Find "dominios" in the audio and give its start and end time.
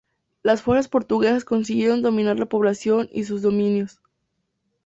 3.43-4.01